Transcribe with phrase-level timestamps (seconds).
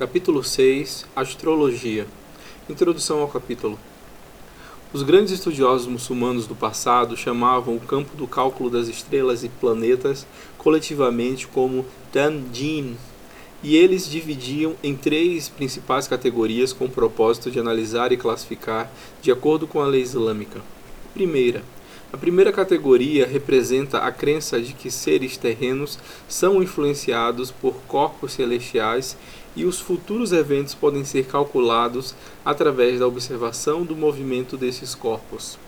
[0.00, 2.06] Capítulo 6 Astrologia.
[2.70, 3.78] Introdução ao capítulo.
[4.94, 10.26] Os grandes estudiosos muçulmanos do passado chamavam o campo do cálculo das estrelas e planetas
[10.56, 12.96] coletivamente como Tanjin,
[13.62, 18.90] e eles dividiam em três principais categorias com o propósito de analisar e classificar
[19.20, 20.62] de acordo com a lei islâmica.
[21.12, 21.62] Primeira,
[22.12, 25.96] a primeira categoria representa a crença de que seres terrenos
[26.28, 29.16] são influenciados por corpos celestiais
[29.60, 35.58] e os futuros eventos podem ser calculados através da observação do movimento desses corpos.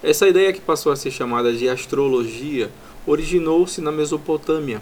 [0.00, 2.70] Essa ideia, que passou a ser chamada de astrologia,
[3.04, 4.80] originou-se na Mesopotâmia,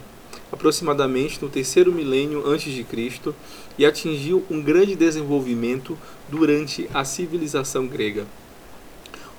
[0.52, 3.34] aproximadamente no terceiro milênio antes de Cristo,
[3.78, 5.96] e atingiu um grande desenvolvimento
[6.28, 8.26] durante a civilização grega.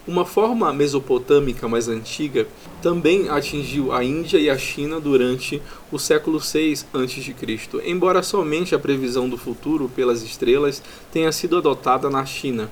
[0.07, 2.47] Uma forma mesopotâmica mais antiga
[2.81, 5.61] também atingiu a Índia e a China durante
[5.91, 7.35] o século VI a.C.,
[7.85, 12.67] embora somente a previsão do futuro pelas estrelas tenha sido adotada na China.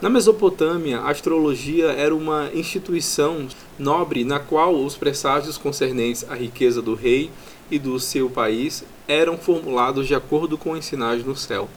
[0.00, 6.80] Na Mesopotâmia, a astrologia era uma instituição nobre na qual os presságios concernentes à riqueza
[6.80, 7.30] do rei
[7.68, 11.68] e do seu país eram formulados de acordo com os sinais no céu.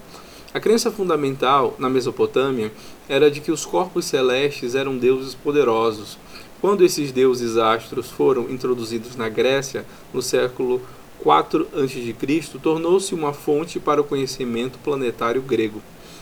[0.53, 2.71] A crença fundamental na Mesopotâmia
[3.09, 6.17] era de que os corpos celestes eram deuses poderosos.
[6.61, 10.81] Quando esses deuses astros foram introduzidos na Grécia, no século
[11.19, 15.81] 4 a.C., tornou-se uma fonte para o conhecimento planetário grego.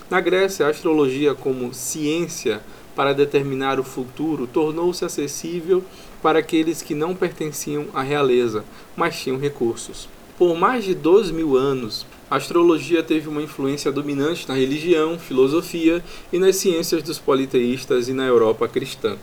[0.10, 2.62] Na Grécia, a astrologia como ciência
[2.96, 5.84] para determinar o futuro tornou-se acessível
[6.22, 8.66] para aqueles que não pertenciam à realeza,
[8.96, 10.10] mas tinham recursos.
[10.38, 16.04] Por mais de dois mil anos, a astrologia teve uma influência dominante na religião, filosofia
[16.34, 19.16] e nas ciências dos politeístas e na Europa cristã.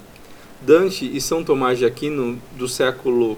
[0.60, 3.36] Dante e São Tomás de Aquino, do século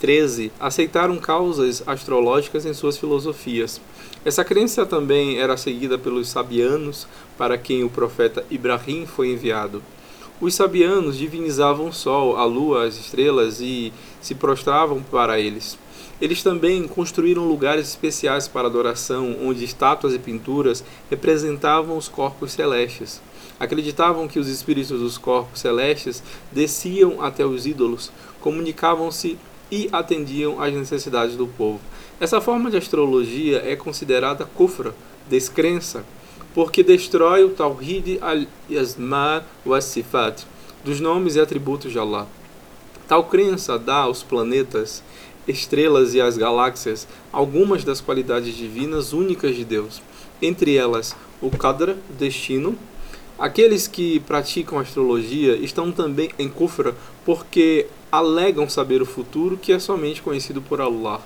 [0.00, 3.80] XIII, aceitaram causas astrológicas em suas filosofias.
[4.24, 9.80] Essa crença também era seguida pelos sabianos, para quem o profeta Ibrahim foi enviado.
[10.40, 15.78] Os sabianos divinizavam o sol, a lua, as estrelas e se prostravam para eles.
[16.20, 23.20] Eles também construíram lugares especiais para adoração, onde estátuas e pinturas representavam os corpos celestes.
[23.60, 29.38] Acreditavam que os espíritos dos corpos celestes desciam até os ídolos, comunicavam-se
[29.70, 31.80] e atendiam às necessidades do povo.
[32.20, 34.94] Essa forma de astrologia é considerada kufra,
[35.28, 36.04] descrença,
[36.52, 40.44] porque destrói o Tawhid al-Yasma wa Sifat,
[40.84, 42.26] dos nomes e atributos de Allah.
[43.06, 45.02] Tal crença dá aos planetas
[45.48, 50.02] estrelas e as galáxias algumas das qualidades divinas únicas de Deus,
[50.40, 52.76] entre elas o Qadr, destino.
[53.38, 56.94] Aqueles que praticam astrologia estão também em kufra
[57.24, 61.20] porque alegam saber o futuro que é somente conhecido por Allah.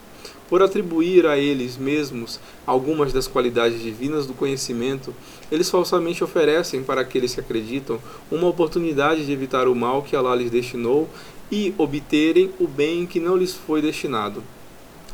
[0.49, 5.15] Por atribuir a eles mesmos algumas das qualidades divinas do conhecimento,
[5.51, 7.99] eles falsamente oferecem para aqueles que acreditam
[8.31, 11.09] uma oportunidade de evitar o mal que Allah lhes destinou
[11.53, 14.43] e obterem o bem que não lhes foi destinado.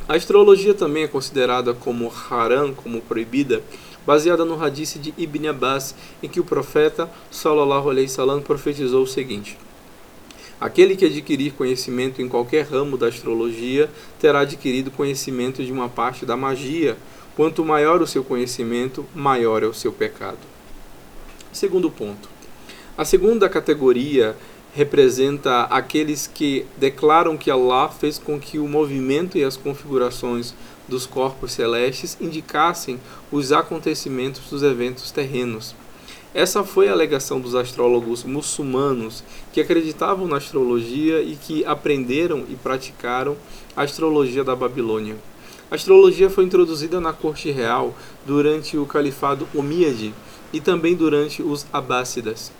[0.07, 3.61] A astrologia também é considerada como haram, como proibida,
[4.07, 9.07] baseada no hadith de Ibn Abbas, em que o profeta sallallahu alaihi wasallam profetizou o
[9.07, 9.57] seguinte:
[10.59, 16.25] Aquele que adquirir conhecimento em qualquer ramo da astrologia terá adquirido conhecimento de uma parte
[16.25, 16.97] da magia.
[17.35, 20.39] Quanto maior o seu conhecimento, maior é o seu pecado.
[21.51, 22.27] Segundo ponto.
[22.97, 24.35] A segunda categoria
[24.73, 30.53] representa aqueles que declaram que Allah fez com que o movimento e as configurações
[30.87, 32.99] dos corpos celestes indicassem
[33.31, 35.75] os acontecimentos dos eventos terrenos.
[36.33, 42.55] Essa foi a alegação dos astrólogos muçulmanos que acreditavam na astrologia e que aprenderam e
[42.55, 43.35] praticaram
[43.75, 45.15] a astrologia da Babilônia.
[45.71, 50.13] A astrologia foi introduzida na corte real durante o califado Omíade
[50.53, 52.51] e também durante os Abássidas.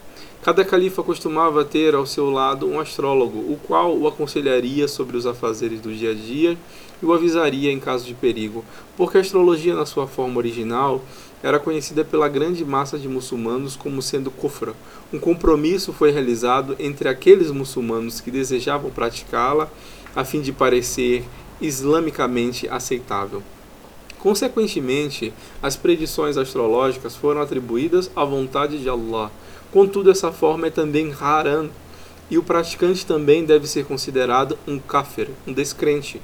[0.41, 5.25] Cada califa costumava ter ao seu lado um astrólogo, o qual o aconselharia sobre os
[5.25, 6.57] afazeres do dia a dia
[7.01, 8.63] e o avisaria em caso de perigo,
[8.95, 11.01] porque a astrologia, na sua forma original,
[11.43, 14.73] era conhecida pela grande massa de muçulmanos como sendo kufra.
[15.11, 19.69] Um compromisso foi realizado entre aqueles muçulmanos que desejavam praticá-la,
[20.15, 21.23] a fim de parecer
[21.61, 23.43] islamicamente aceitável.
[24.19, 29.31] Consequentemente, as predições astrológicas foram atribuídas à vontade de Allah
[29.71, 31.69] Contudo, essa forma é também haram,
[32.27, 36.19] e o praticante também deve ser considerado um kafir, um descrente,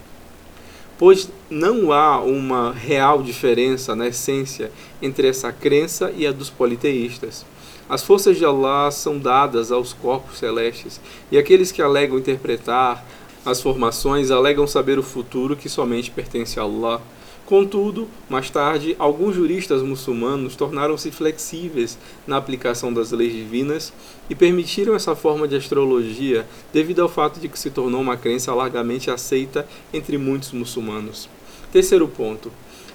[0.97, 7.45] pois não há uma real diferença na essência entre essa crença e a dos politeístas.
[7.87, 10.99] As forças de Allah são dadas aos corpos celestes,
[11.31, 13.05] e aqueles que alegam interpretar
[13.45, 16.99] as formações alegam saber o futuro que somente pertence a Allah.
[17.45, 21.95] Contudo, mais tarde, alguns juristas muçulmanos tornaram-se flexíveis
[22.25, 23.93] na aplicação das leis divinas
[24.27, 28.51] e permitiram essa forma de astrologia devido ao fato de que se tornou uma crença
[28.51, 31.29] largamente aceita entre muitos muçulmanos.
[31.71, 32.51] Terceiro ponto.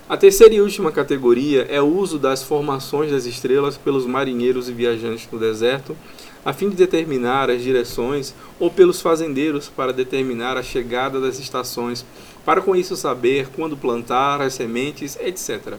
[0.08, 4.73] A terceira e última categoria é o uso das formações das estrelas pelos marinheiros e
[4.73, 5.96] viajantes no deserto,
[6.44, 12.05] a fim de determinar as direções, ou pelos fazendeiros para determinar a chegada das estações
[12.44, 15.75] para com isso saber quando plantar as sementes, etc.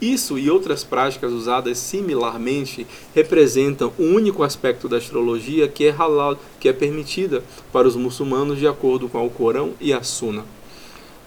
[0.00, 5.90] Isso e outras práticas usadas similarmente representam o um único aspecto da astrologia que é
[5.90, 10.44] halal, que é permitida para os muçulmanos de acordo com o Corão e a Sunna.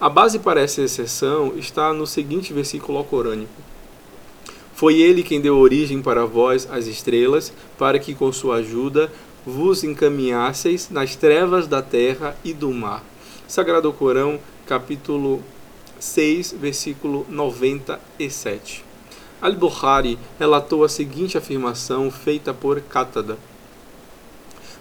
[0.00, 3.52] A base para essa exceção está no seguinte versículo corânico:
[4.74, 9.10] Foi ele quem deu origem para vós as estrelas, para que com sua ajuda
[9.46, 13.04] vos encaminhasseis nas trevas da terra e do mar.
[13.54, 15.40] Sagrado Corão, capítulo
[16.00, 18.84] 6, versículo 97.
[19.40, 23.38] Al-Bukhari relatou a seguinte afirmação feita por Qatada.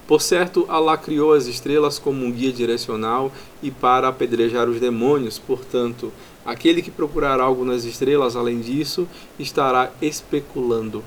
[0.08, 3.32] Por certo, Allah criou as estrelas como um guia direcional
[3.62, 6.12] e para apedrejar os demônios, portanto,
[6.44, 11.04] aquele que procurar algo nas estrelas além disso estará especulando.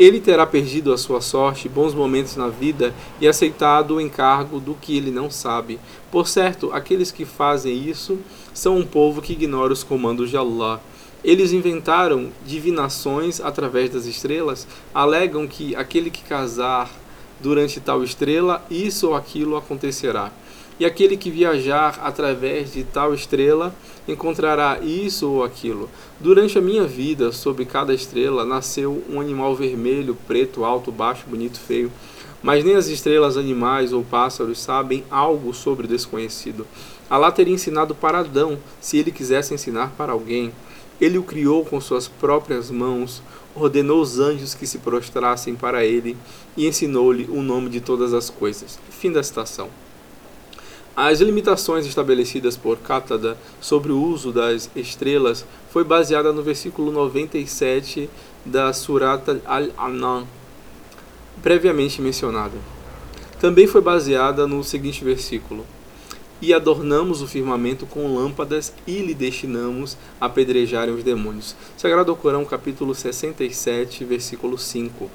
[0.00, 4.72] Ele terá perdido a sua sorte, bons momentos na vida e aceitado o encargo do
[4.72, 5.78] que ele não sabe.
[6.10, 8.18] Por certo, aqueles que fazem isso
[8.54, 10.80] são um povo que ignora os comandos de Allah.
[11.22, 16.90] Eles inventaram divinações através das estrelas, alegam que aquele que casar
[17.38, 20.32] durante tal estrela, isso ou aquilo acontecerá.
[20.80, 23.74] E aquele que viajar através de tal estrela
[24.08, 25.90] encontrará isso ou aquilo.
[26.18, 31.60] Durante a minha vida, sob cada estrela, nasceu um animal vermelho, preto, alto, baixo, bonito,
[31.60, 31.92] feio.
[32.42, 36.66] Mas nem as estrelas, animais ou pássaros sabem algo sobre o desconhecido.
[37.10, 40.50] Alá teria ensinado para Adão, se ele quisesse ensinar para alguém.
[40.98, 43.22] Ele o criou com suas próprias mãos,
[43.54, 46.16] ordenou os anjos que se prostrassem para ele
[46.56, 48.78] e ensinou-lhe o nome de todas as coisas.
[48.88, 49.68] Fim da citação.
[50.96, 58.10] As limitações estabelecidas por Qatada sobre o uso das estrelas foi baseada no versículo 97
[58.44, 60.26] da Surata Al-Anan,
[61.42, 62.58] previamente mencionada.
[63.40, 65.64] Também foi baseada no seguinte versículo:
[66.42, 71.54] E adornamos o firmamento com lâmpadas e lhe destinamos a apedrejarem os demônios.
[71.76, 75.08] Sagrado Corão, capítulo 67, versículo 5.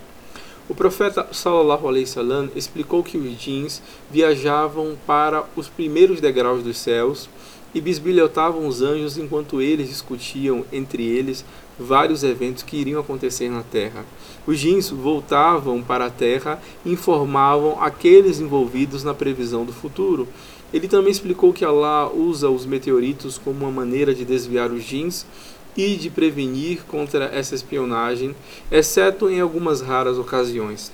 [0.68, 6.78] O profeta sallallahu alaihi wasallam explicou que os jins viajavam para os primeiros degraus dos
[6.78, 7.30] céus
[7.76, 11.46] e bisbilhotavam os anjos enquanto eles discutiam entre eles
[11.78, 14.06] vários eventos que iriam acontecer na terra.
[14.48, 20.28] Os jins voltavam para a terra e informavam aqueles envolvidos na previsão do futuro.
[20.74, 25.28] Ele também explicou que Allah usa os meteoritos como uma maneira de desviar os jins
[25.75, 28.36] e de prevenir contra essa espionagem,
[28.72, 30.92] exceto em algumas raras ocasiões.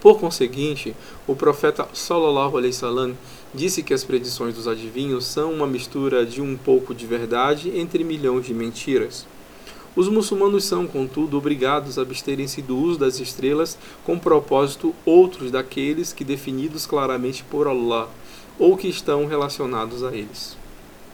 [0.00, 0.94] Por conseguinte,
[1.26, 3.14] o profeta Sallallahu Alaihi Wasallam
[3.54, 8.04] disse que as predições dos adivinhos são uma mistura de um pouco de verdade entre
[8.04, 9.26] milhões de mentiras.
[9.96, 16.12] Os muçulmanos são, contudo, obrigados a absterem-se do uso das estrelas com propósito outros daqueles
[16.12, 18.08] que definidos claramente por Allah
[18.58, 20.56] ou que estão relacionados a eles.